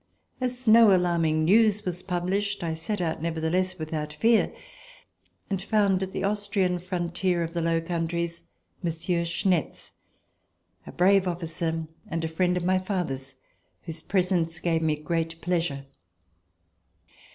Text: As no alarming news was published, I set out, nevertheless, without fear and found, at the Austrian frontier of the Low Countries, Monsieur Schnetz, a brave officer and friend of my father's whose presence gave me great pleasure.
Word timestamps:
As 0.41 0.67
no 0.67 0.95
alarming 0.95 1.45
news 1.45 1.85
was 1.85 2.01
published, 2.01 2.63
I 2.63 2.73
set 2.73 3.01
out, 3.01 3.21
nevertheless, 3.21 3.77
without 3.77 4.13
fear 4.13 4.51
and 5.47 5.61
found, 5.61 6.01
at 6.01 6.11
the 6.11 6.23
Austrian 6.23 6.79
frontier 6.79 7.43
of 7.43 7.53
the 7.53 7.61
Low 7.61 7.79
Countries, 7.81 8.47
Monsieur 8.81 9.25
Schnetz, 9.25 9.91
a 10.87 10.91
brave 10.91 11.27
officer 11.27 11.87
and 12.07 12.31
friend 12.31 12.57
of 12.57 12.63
my 12.63 12.79
father's 12.79 13.35
whose 13.83 14.01
presence 14.01 14.57
gave 14.57 14.81
me 14.81 14.95
great 14.95 15.39
pleasure. 15.39 15.85